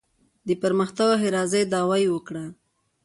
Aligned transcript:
د 0.47 0.49
پرمختګ 0.63 1.07
او 1.13 1.19
ښېرازۍ 1.21 1.63
دعوا 1.73 1.95
یې 2.03 2.09
وکړو. 2.11 2.45